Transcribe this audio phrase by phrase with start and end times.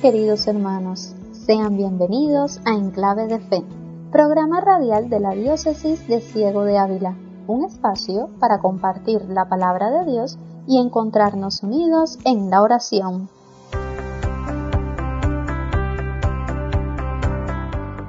[0.00, 3.62] queridos hermanos, sean bienvenidos a Enclave de Fe,
[4.10, 9.90] programa radial de la Diócesis de Ciego de Ávila, un espacio para compartir la palabra
[9.90, 13.28] de Dios y encontrarnos unidos en la oración.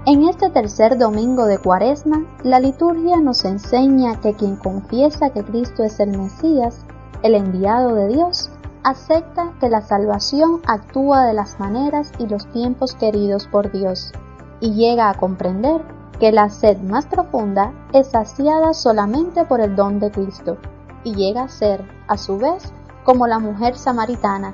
[0.05, 5.83] En este tercer domingo de Cuaresma, la liturgia nos enseña que quien confiesa que Cristo
[5.83, 6.85] es el Mesías,
[7.21, 8.49] el enviado de Dios,
[8.83, 14.11] acepta que la salvación actúa de las maneras y los tiempos queridos por Dios
[14.59, 15.81] y llega a comprender
[16.19, 20.57] que la sed más profunda es saciada solamente por el don de Cristo
[21.03, 22.73] y llega a ser, a su vez,
[23.03, 24.53] como la mujer samaritana,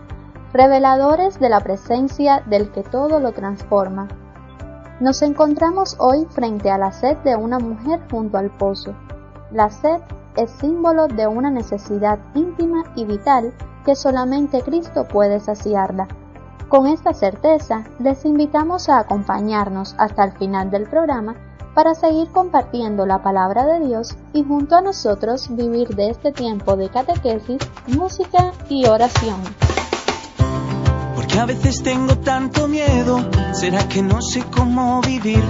[0.53, 4.08] reveladores de la presencia del que todo lo transforma.
[5.00, 8.95] Nos encontramos hoy frente a la sed de una mujer junto al pozo.
[9.52, 10.02] La sed
[10.38, 13.53] es símbolo de una necesidad íntima y vital
[13.88, 16.09] que solamente Cristo puede saciarla.
[16.67, 21.35] Con esta certeza, les invitamos a acompañarnos hasta el final del programa
[21.73, 26.75] para seguir compartiendo la palabra de Dios y junto a nosotros vivir de este tiempo
[26.75, 29.41] de catequesis, música y oración.
[31.16, 33.22] Porque a veces tengo tanto miedo,
[33.53, 35.44] ¿será que no sé cómo vivir?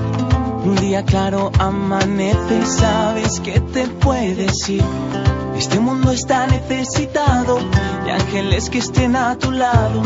[0.63, 4.83] Un día claro amanece, sabes que te puedes ir
[5.57, 7.57] este mundo está necesitado
[8.05, 10.01] de ángeles que estén a tu lado.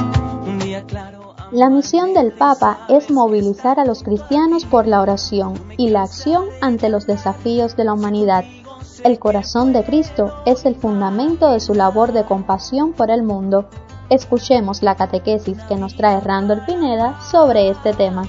[0.45, 1.35] Un día claro.
[1.51, 6.45] La misión del Papa es movilizar a los cristianos por la oración y la acción
[6.61, 8.45] ante los desafíos de la humanidad.
[9.03, 13.67] El corazón de Cristo es el fundamento de su labor de compasión por el mundo.
[14.09, 18.23] Escuchemos la catequesis que nos trae Randall Pineda sobre este tema.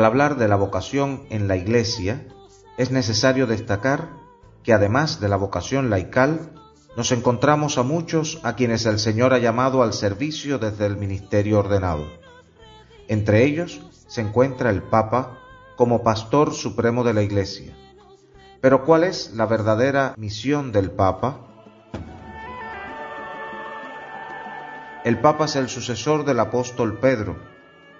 [0.00, 2.26] Al hablar de la vocación en la Iglesia,
[2.78, 4.08] es necesario destacar
[4.62, 6.52] que además de la vocación laical,
[6.96, 11.58] nos encontramos a muchos a quienes el Señor ha llamado al servicio desde el ministerio
[11.58, 12.06] ordenado.
[13.08, 15.38] Entre ellos se encuentra el Papa
[15.76, 17.76] como pastor supremo de la Iglesia.
[18.62, 21.46] Pero ¿cuál es la verdadera misión del Papa?
[25.04, 27.36] El Papa es el sucesor del apóstol Pedro,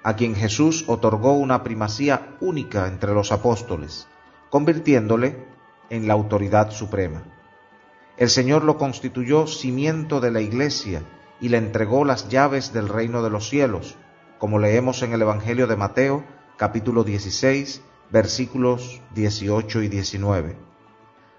[0.02, 4.08] a quien Jesús otorgó una primacía única entre los apóstoles,
[4.48, 5.46] convirtiéndole
[5.90, 7.22] en la autoridad suprema.
[8.16, 11.02] El Señor lo constituyó cimiento de la iglesia
[11.40, 13.96] y le entregó las llaves del reino de los cielos,
[14.38, 16.24] como leemos en el Evangelio de Mateo,
[16.56, 20.56] capítulo 16, versículos 18 y 19.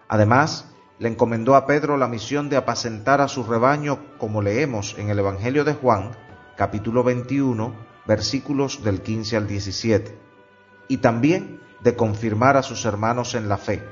[0.08, 0.68] Además,
[1.00, 5.20] le encomendó a Pedro la misión de apacentar a su rebaño, como leemos en el
[5.20, 6.12] Evangelio de Juan,
[6.58, 10.18] capítulo 21, versículos del 15 al 17,
[10.88, 13.84] y también de confirmar a sus hermanos en la fe,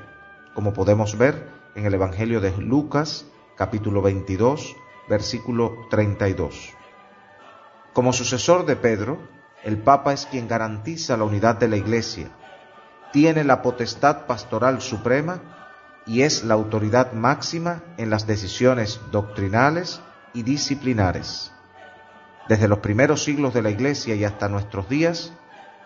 [0.54, 3.26] como podemos ver en el Evangelio de Lucas,
[3.56, 4.76] capítulo 22,
[5.08, 6.70] versículo 32.
[7.92, 9.18] Como sucesor de Pedro,
[9.64, 12.30] el Papa es quien garantiza la unidad de la Iglesia,
[13.12, 15.40] tiene la potestad pastoral suprema
[16.06, 20.00] y es la autoridad máxima en las decisiones doctrinales
[20.32, 21.52] y disciplinares.
[22.50, 25.32] Desde los primeros siglos de la Iglesia y hasta nuestros días,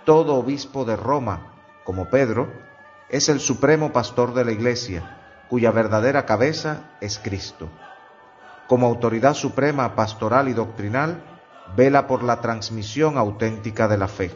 [0.07, 1.53] todo obispo de Roma,
[1.85, 2.51] como Pedro,
[3.11, 7.69] es el supremo pastor de la Iglesia, cuya verdadera cabeza es Cristo.
[8.67, 11.23] Como autoridad suprema pastoral y doctrinal,
[11.77, 14.31] vela por la transmisión auténtica de la fe.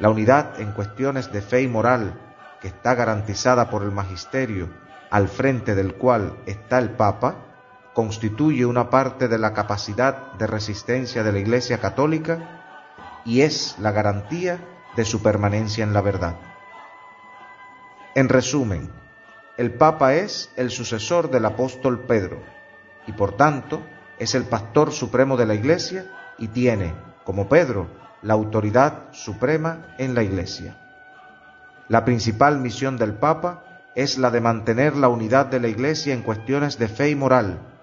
[0.00, 2.20] La unidad en cuestiones de fe y moral,
[2.60, 4.68] que está garantizada por el magisterio,
[5.10, 7.53] al frente del cual está el Papa,
[7.94, 12.60] constituye una parte de la capacidad de resistencia de la Iglesia Católica
[13.24, 14.58] y es la garantía
[14.96, 16.36] de su permanencia en la verdad.
[18.14, 18.90] En resumen,
[19.56, 22.42] el Papa es el sucesor del apóstol Pedro
[23.06, 23.80] y por tanto
[24.18, 26.06] es el pastor supremo de la Iglesia
[26.36, 26.94] y tiene,
[27.24, 27.86] como Pedro,
[28.22, 30.76] la autoridad suprema en la Iglesia.
[31.88, 33.64] La principal misión del Papa
[33.94, 37.73] es la de mantener la unidad de la Iglesia en cuestiones de fe y moral,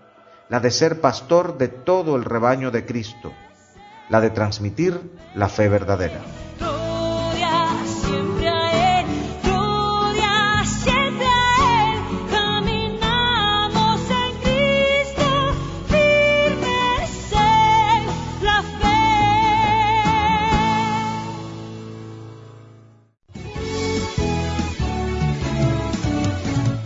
[0.51, 3.31] la de ser pastor de todo el rebaño de Cristo,
[4.09, 5.00] la de transmitir
[5.33, 6.19] la fe verdadera.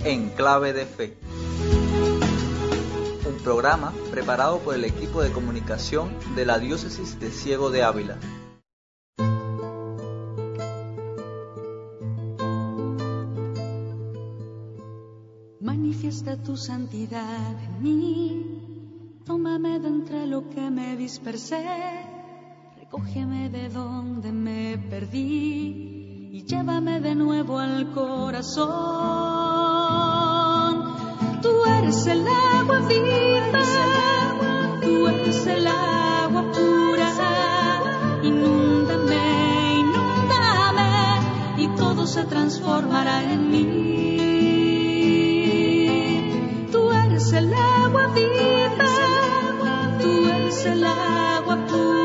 [0.03, 1.17] En clave de fe.
[3.45, 8.17] Programa preparado por el equipo de comunicación de la Diócesis de Ciego de Ávila.
[15.61, 21.63] Manifiesta tu santidad en mí, tómame de entre lo que me dispersé,
[22.79, 29.35] recógeme de donde me perdí y llévame de nuevo al corazón.
[31.45, 33.34] Tú eres el agua viva,
[42.15, 43.65] se transformará en mí.
[46.71, 48.85] Tú eres el agua viva,
[50.01, 51.95] tú eres el agua pura.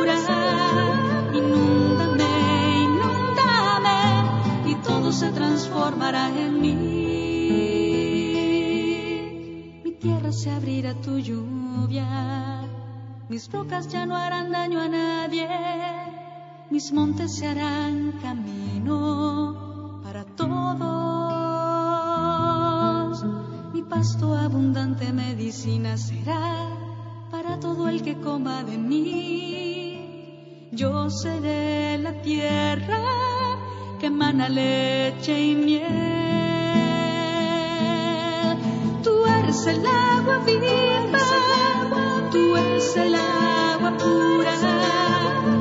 [5.13, 6.75] se transformará en mí.
[9.85, 12.60] Mi tierra se abrirá tu lluvia,
[13.31, 15.49] mis rocas ya no harán daño a nadie,
[16.69, 20.51] mis montes se harán camino para todos.
[23.73, 26.71] Mi pasto abundante medicina será
[27.31, 30.69] para todo el que coma de mí.
[30.73, 33.01] Yo seré la tierra
[34.01, 35.87] que emana leche y miel.
[39.05, 40.90] Tú eres el agua viva,
[42.81, 44.55] eres el agua pura.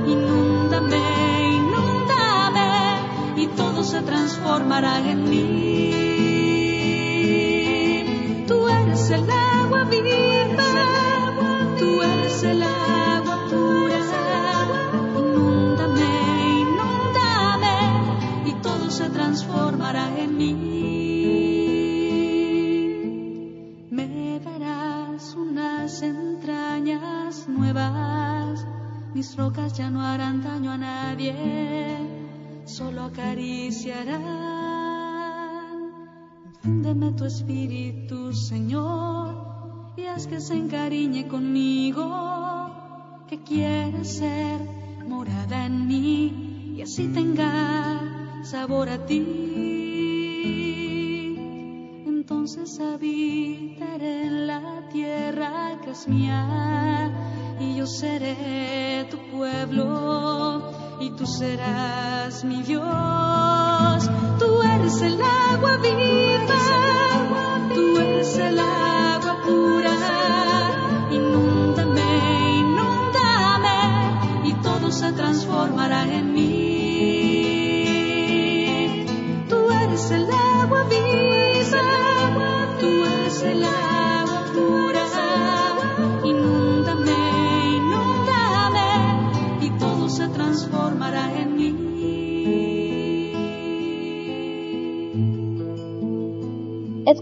[0.08, 6.09] Inúndame, inúndame y todo se transformará en mí.
[33.10, 34.22] Solo acariciarán.
[36.64, 42.06] Infúndeme tu espíritu, Señor, y haz que se encariñe conmigo,
[43.28, 44.60] que quiere ser
[45.08, 49.26] morada en mí y así tenga sabor a ti.
[52.06, 57.12] Entonces habitaré en la tierra que es mía
[57.60, 64.10] y yo seré tu pueblo y tú serás mi Dios.
[64.38, 67.09] Tú eres el agua viva,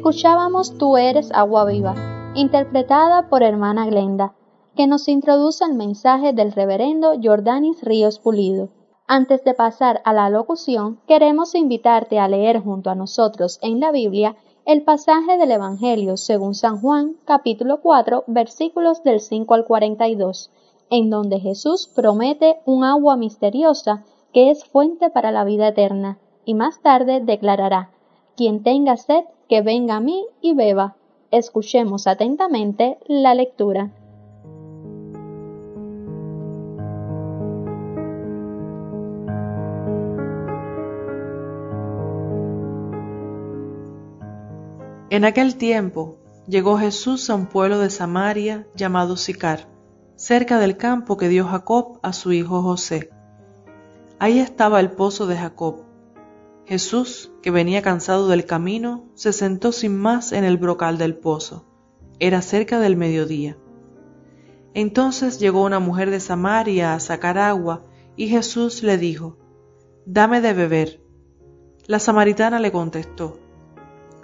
[0.08, 1.94] Escuchábamos Tú eres agua viva,
[2.34, 4.36] interpretada por hermana Glenda,
[4.74, 8.70] que nos introduce el mensaje del reverendo Jordanis Ríos Pulido.
[9.06, 13.92] Antes de pasar a la locución, queremos invitarte a leer junto a nosotros en la
[13.92, 20.52] Biblia el pasaje del Evangelio según San Juan, capítulo 4, versículos del 5 al 42,
[20.90, 26.54] en donde Jesús promete un agua misteriosa que es fuente para la vida eterna, y
[26.54, 27.92] más tarde declarará,
[28.38, 30.96] quien tenga sed, que venga a mí y beba.
[31.32, 33.92] Escuchemos atentamente la lectura.
[45.10, 46.18] En aquel tiempo
[46.48, 49.68] llegó Jesús a un pueblo de Samaria llamado Sicar,
[50.16, 53.10] cerca del campo que dio Jacob a su hijo José.
[54.20, 55.84] Ahí estaba el pozo de Jacob.
[56.66, 61.64] Jesús, que venía cansado del camino, se sentó sin más en el brocal del pozo.
[62.20, 63.56] Era cerca del mediodía.
[64.74, 67.86] Entonces llegó una mujer de Samaria a sacar agua,
[68.18, 69.38] y Jesús le dijo,
[70.06, 71.00] Dame de beber.
[71.86, 73.40] La samaritana le contestó,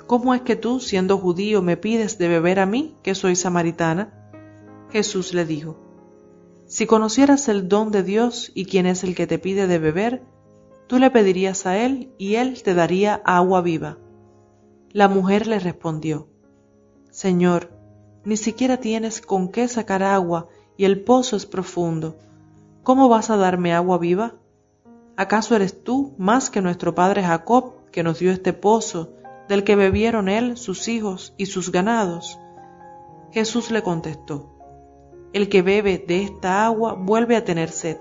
[0.06, 4.30] ¿Cómo es que tú, siendo judío, me pides de beber a mí, que soy samaritana?
[4.92, 5.78] Jesús le dijo,
[6.66, 10.24] Si conocieras el don de Dios y quién es el que te pide de beber,
[10.88, 13.98] tú le pedirías a él y él te daría agua viva.
[14.92, 16.28] La mujer le respondió,
[17.10, 17.72] Señor,
[18.26, 20.48] ni siquiera tienes con qué sacar agua
[20.78, 22.18] y el pozo es profundo.
[22.84, 24.36] ¿Cómo vas a darme agua viva?
[25.16, 29.14] ¿Acaso eres tú más que nuestro padre Jacob, que nos dio este pozo,
[29.48, 32.40] del que bebieron él, sus hijos y sus ganados?
[33.32, 34.50] Jesús le contestó,
[35.34, 37.98] El que bebe de esta agua vuelve a tener sed,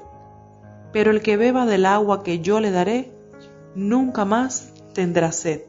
[0.92, 3.12] pero el que beba del agua que yo le daré,
[3.75, 5.62] nunca más tendrá sed.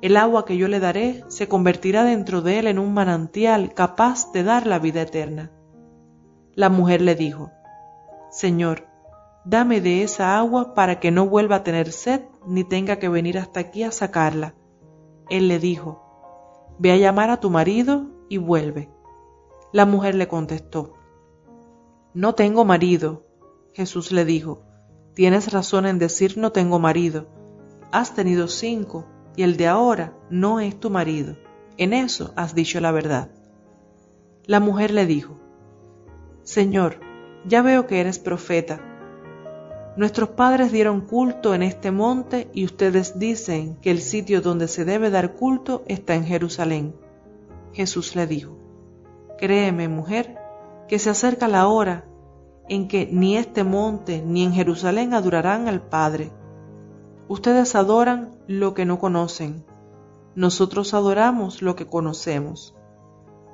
[0.00, 4.32] El agua que yo le daré se convertirá dentro de él en un manantial capaz
[4.32, 5.50] de dar la vida eterna.
[6.54, 7.50] La mujer le dijo,
[8.30, 8.86] Señor,
[9.44, 13.38] dame de esa agua para que no vuelva a tener sed ni tenga que venir
[13.38, 14.54] hasta aquí a sacarla.
[15.28, 16.04] Él le dijo,
[16.78, 18.88] Ve a llamar a tu marido y vuelve.
[19.72, 20.94] La mujer le contestó,
[22.14, 23.27] No tengo marido.
[23.78, 24.64] Jesús le dijo,
[25.14, 27.28] Tienes razón en decir no tengo marido.
[27.92, 29.06] Has tenido cinco
[29.36, 31.36] y el de ahora no es tu marido.
[31.76, 33.30] En eso has dicho la verdad.
[34.46, 35.38] La mujer le dijo,
[36.42, 36.98] Señor,
[37.46, 38.80] ya veo que eres profeta.
[39.96, 44.84] Nuestros padres dieron culto en este monte y ustedes dicen que el sitio donde se
[44.84, 46.96] debe dar culto está en Jerusalén.
[47.74, 48.58] Jesús le dijo,
[49.38, 50.36] Créeme, mujer,
[50.88, 52.08] que se acerca la hora
[52.68, 56.30] en que ni este monte ni en Jerusalén adorarán al Padre.
[57.28, 59.64] Ustedes adoran lo que no conocen.
[60.34, 62.74] Nosotros adoramos lo que conocemos.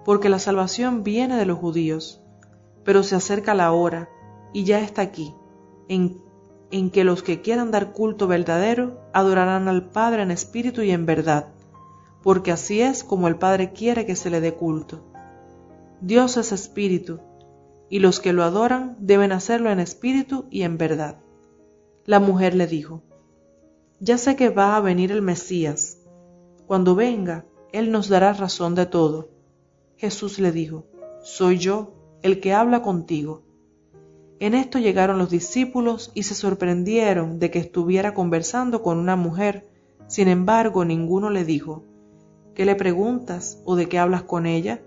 [0.04, 2.22] Porque la salvación viene de los judíos.
[2.84, 4.10] Pero se acerca la hora,
[4.52, 5.34] y ya está aquí,
[5.88, 6.20] en,
[6.70, 11.06] en que los que quieran dar culto verdadero adorarán al Padre en espíritu y en
[11.06, 11.48] verdad,
[12.22, 15.00] porque así es como el Padre quiere que se le dé culto.
[16.00, 17.20] Dios es espíritu,
[17.88, 21.18] y los que lo adoran deben hacerlo en espíritu y en verdad.
[22.06, 23.02] La mujer le dijo,
[24.00, 25.98] ya sé que va a venir el Mesías.
[26.66, 29.30] Cuando venga, Él nos dará razón de todo.
[29.96, 30.84] Jesús le dijo,
[31.22, 33.42] Soy yo el que habla contigo.
[34.40, 39.68] En esto llegaron los discípulos y se sorprendieron de que estuviera conversando con una mujer.
[40.06, 41.84] Sin embargo, ninguno le dijo,
[42.54, 44.82] ¿qué le preguntas o de qué hablas con ella?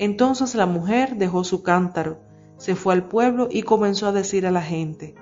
[0.00, 2.20] Entonces la mujer dejó su cántaro,
[2.56, 5.14] se fue al pueblo y comenzó a decir a la gente,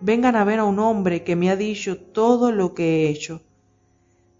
[0.00, 3.42] vengan a ver a un hombre que me ha dicho todo lo que he hecho.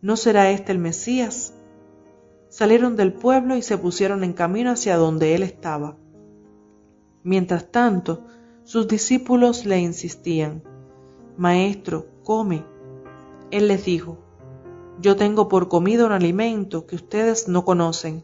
[0.00, 1.54] ¿No será este el Mesías?
[2.48, 5.96] Salieron del pueblo y se pusieron en camino hacia donde él estaba.
[7.24, 8.28] Mientras tanto,
[8.62, 10.62] sus discípulos le insistían,
[11.36, 12.64] Maestro, come.
[13.50, 14.18] Él les dijo,
[15.00, 18.22] Yo tengo por comida un alimento que ustedes no conocen.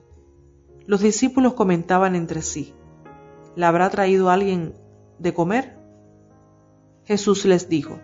[0.90, 2.74] Los discípulos comentaban entre sí,
[3.54, 4.74] ¿la habrá traído alguien
[5.20, 5.78] de comer?
[7.04, 8.00] Jesús les dijo,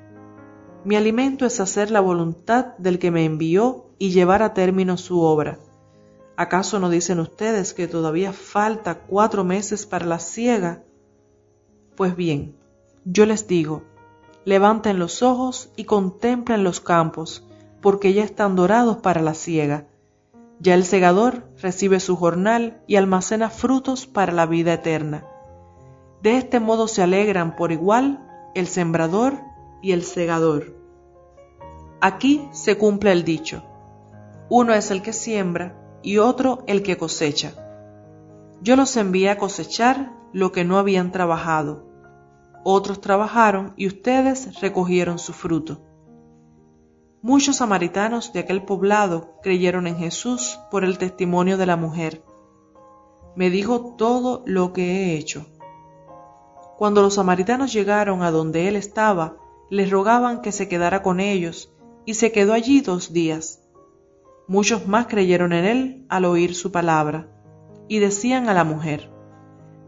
[0.84, 5.20] Mi alimento es hacer la voluntad del que me envió y llevar a término su
[5.20, 5.58] obra.
[6.36, 10.84] ¿Acaso no dicen ustedes que todavía falta cuatro meses para la siega?
[11.96, 12.54] Pues bien,
[13.04, 13.82] yo les digo,
[14.44, 17.44] levanten los ojos y contemplen los campos,
[17.80, 19.88] porque ya están dorados para la siega.
[20.58, 25.24] Ya el segador recibe su jornal y almacena frutos para la vida eterna.
[26.22, 29.34] De este modo se alegran por igual el sembrador
[29.82, 30.74] y el segador.
[32.00, 33.62] Aquí se cumple el dicho,
[34.48, 37.52] uno es el que siembra y otro el que cosecha.
[38.62, 41.84] Yo los envié a cosechar lo que no habían trabajado.
[42.64, 45.80] Otros trabajaron y ustedes recogieron su fruto.
[47.26, 52.22] Muchos samaritanos de aquel poblado creyeron en Jesús por el testimonio de la mujer.
[53.34, 55.44] Me dijo todo lo que he hecho.
[56.78, 59.38] Cuando los samaritanos llegaron a donde él estaba,
[59.70, 63.60] les rogaban que se quedara con ellos, y se quedó allí dos días.
[64.46, 67.26] Muchos más creyeron en él al oír su palabra,
[67.88, 69.10] y decían a la mujer,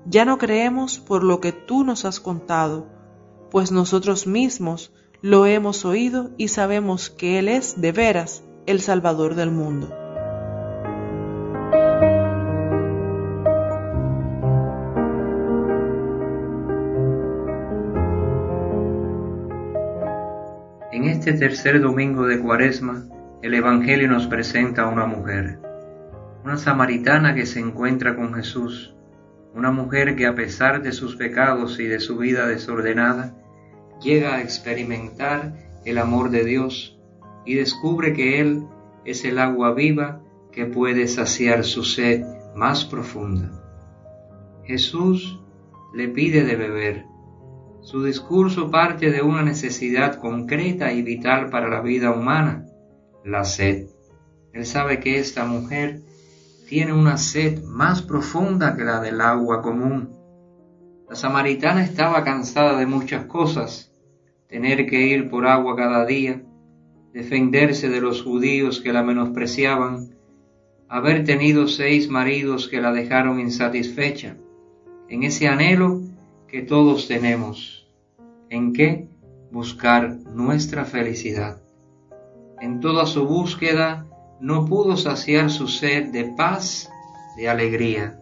[0.07, 2.89] Ya no creemos por lo que tú nos has contado,
[3.53, 4.93] pues nosotros mismos
[5.23, 9.95] lo hemos oído y sabemos que Él es de veras el Salvador del mundo.
[21.29, 23.05] este tercer domingo de Cuaresma,
[23.43, 25.59] el Evangelio nos presenta a una mujer,
[26.43, 28.95] una samaritana que se encuentra con Jesús,
[29.53, 33.35] una mujer que a pesar de sus pecados y de su vida desordenada,
[34.01, 36.99] llega a experimentar el amor de Dios
[37.45, 38.65] y descubre que Él
[39.05, 40.21] es el agua viva
[40.53, 42.25] que puede saciar su sed
[42.55, 43.53] más profunda.
[44.65, 45.41] Jesús
[45.95, 47.07] le pide de beber
[47.81, 52.67] su discurso parte de una necesidad concreta y vital para la vida humana,
[53.25, 53.87] la sed.
[54.53, 56.03] Él sabe que esta mujer
[56.69, 60.11] tiene una sed más profunda que la del agua común.
[61.09, 63.88] La samaritana estaba cansada de muchas cosas,
[64.49, 66.43] tener que ir por agua cada día,
[67.13, 70.15] defenderse de los judíos que la menospreciaban,
[70.89, 74.37] haber tenido seis maridos que la dejaron insatisfecha,
[75.09, 76.01] en ese anhelo
[76.49, 77.87] que todos tenemos.
[78.49, 79.09] ¿En qué?
[79.51, 81.61] Buscar nuestra felicidad.
[82.61, 84.07] En toda su búsqueda
[84.41, 86.91] no pudo saciar su sed de paz,
[87.37, 88.19] de alegría.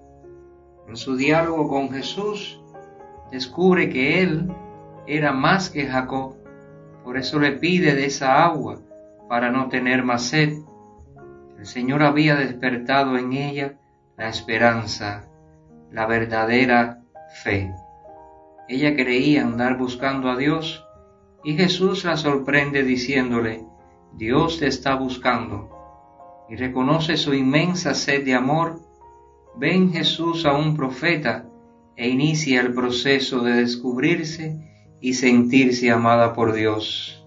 [0.89, 2.61] En su diálogo con Jesús,
[3.31, 4.51] descubre que él
[5.07, 6.37] era más que Jacob,
[7.05, 8.81] por eso le pide de esa agua
[9.29, 10.59] para no tener más sed.
[11.59, 13.79] El Señor había despertado en ella
[14.17, 15.29] la esperanza,
[15.91, 17.03] la verdadera
[17.43, 17.73] fe.
[18.69, 20.85] Ella creía andar buscando a Dios
[21.45, 23.65] y Jesús la sorprende diciéndole,
[24.15, 25.71] Dios te está buscando
[26.49, 28.81] y reconoce su inmensa sed de amor.
[29.57, 31.47] Ven Jesús a un profeta
[31.95, 37.25] e inicia el proceso de descubrirse y sentirse amada por Dios.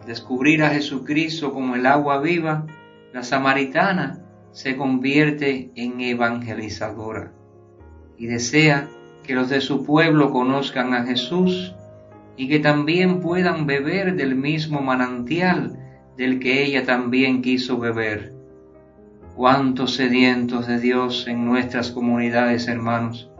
[0.00, 2.66] Al descubrir a Jesucristo como el agua viva,
[3.12, 4.20] la samaritana
[4.52, 7.32] se convierte en evangelizadora
[8.18, 8.88] y desea
[9.22, 11.74] que los de su pueblo conozcan a Jesús
[12.36, 15.78] y que también puedan beber del mismo manantial
[16.16, 18.32] del que ella también quiso beber.
[19.36, 23.30] Cuántos sedientos de Dios en nuestras comunidades, hermanos,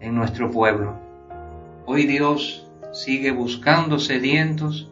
[0.00, 1.03] en nuestro pueblo.
[1.86, 4.90] Hoy Dios sigue buscando sedientos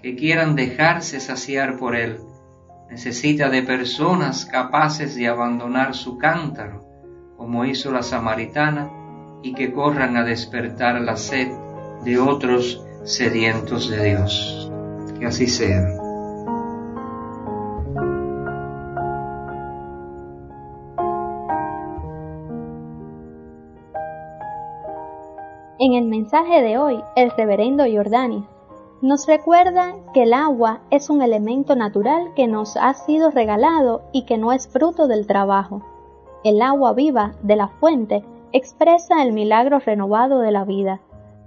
[0.00, 2.18] que quieran dejarse saciar por Él.
[2.90, 6.86] Necesita de personas capaces de abandonar su cántaro,
[7.36, 8.88] como hizo la samaritana,
[9.42, 11.48] y que corran a despertar la sed
[12.04, 14.70] de otros sedientos de Dios.
[15.18, 16.07] Que así sea.
[25.88, 28.44] En el mensaje de hoy, el reverendo Jordanis
[29.00, 34.26] nos recuerda que el agua es un elemento natural que nos ha sido regalado y
[34.26, 35.80] que no es fruto del trabajo.
[36.44, 38.22] El agua viva de la fuente
[38.52, 41.00] expresa el milagro renovado de la vida.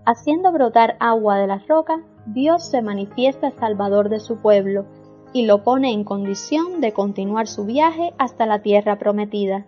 [0.08, 4.86] Haciendo brotar agua de la roca, Dios se manifiesta salvador de su pueblo
[5.34, 9.68] y lo pone en condición de continuar su viaje hasta la tierra prometida.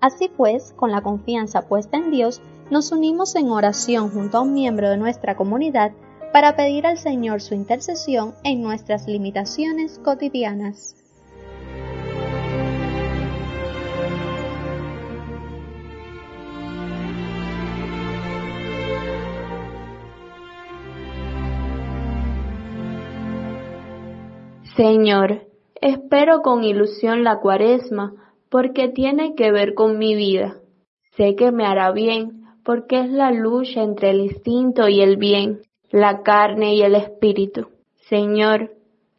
[0.00, 4.52] Así pues, con la confianza puesta en Dios, nos unimos en oración junto a un
[4.52, 5.92] miembro de nuestra comunidad
[6.32, 10.96] para pedir al Señor su intercesión en nuestras limitaciones cotidianas.
[24.76, 25.46] Señor,
[25.80, 28.25] espero con ilusión la cuaresma
[28.56, 30.54] porque tiene que ver con mi vida.
[31.14, 35.60] Sé que me hará bien porque es la lucha entre el instinto y el bien,
[35.90, 37.66] la carne y el espíritu.
[38.08, 38.70] Señor,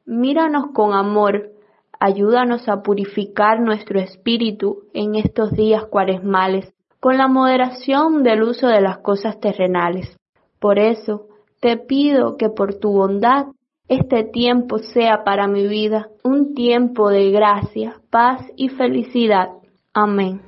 [0.08, 1.52] míranos con amor,
[2.00, 8.82] ayúdanos a purificar nuestro espíritu en estos días cuaresmales, con la moderación del uso de
[8.82, 10.18] las cosas terrenales.
[10.58, 11.28] Por eso,
[11.62, 13.46] te pido que por tu bondad
[13.88, 19.50] este tiempo sea para mi vida un tiempo de gracia, paz y felicidad.
[19.94, 20.42] Amén.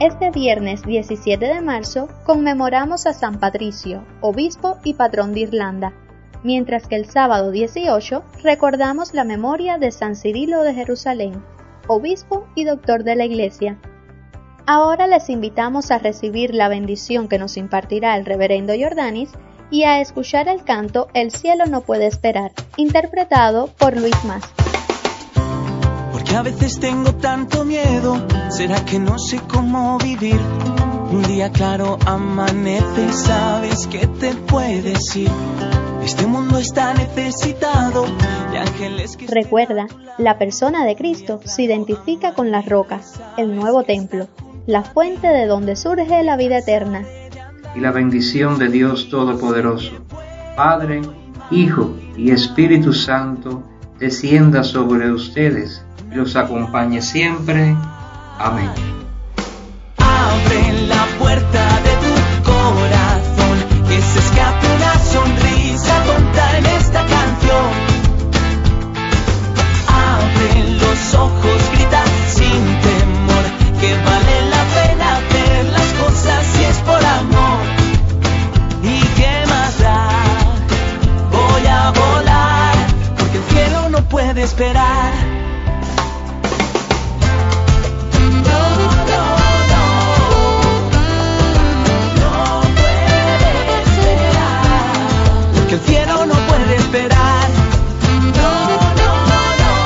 [0.00, 5.92] Este viernes 17 de marzo conmemoramos a San Patricio, obispo y patrón de Irlanda,
[6.42, 11.44] mientras que el sábado 18 recordamos la memoria de San Cirilo de Jerusalén,
[11.86, 13.76] obispo y doctor de la Iglesia.
[14.64, 19.32] Ahora les invitamos a recibir la bendición que nos impartirá el reverendo Jordanis
[19.70, 24.50] y a escuchar el canto El cielo no puede esperar, interpretado por Luis Más
[26.34, 28.16] a veces tengo tanto miedo,
[28.50, 30.38] ¿será que no sé cómo vivir?
[31.10, 35.30] Un día claro amanece, ¿sabes qué te puedes ir?
[36.04, 38.06] Este mundo está necesitado
[38.52, 39.26] de ángeles que...
[39.26, 39.86] Recuerda,
[40.18, 44.28] la persona de Cristo se identifica con las rocas, el nuevo templo,
[44.66, 47.02] la fuente de donde surge la vida eterna.
[47.74, 49.92] Y la bendición de Dios Todopoderoso,
[50.56, 51.02] Padre,
[51.50, 53.64] Hijo y Espíritu Santo,
[54.00, 57.76] descienda sobre ustedes los acompañe siempre.
[58.38, 58.70] Amén.
[59.98, 66.04] Abre la puerta de tu corazón, que se escape una sonrisa
[66.58, 67.70] en esta canción.
[69.86, 73.44] Abre los ojos, grita sin temor,
[73.80, 77.69] que vale la pena ver las cosas si es por amor.
[84.40, 85.12] puede esperar.
[95.68, 97.48] Que el cielo no puede esperar.
[98.36, 98.52] No,
[99.00, 99.10] no,
[99.60, 99.76] no,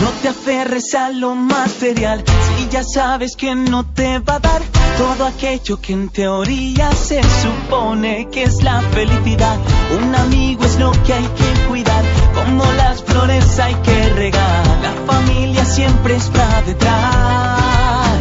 [0.00, 0.10] no.
[0.22, 4.62] Te aferres a lo malo si ya sabes que no te va a dar
[4.96, 9.58] todo aquello que en teoría se supone que es la felicidad?
[9.98, 14.66] Un amigo es lo que hay que cuidar, como las flores hay que regar.
[14.82, 18.20] La familia siempre está detrás.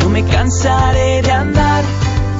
[0.00, 1.84] No me cansaré de andar,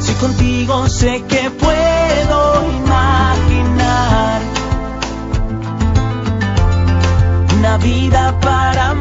[0.00, 3.21] si contigo sé que puedo imaginar
[7.62, 8.91] una vida para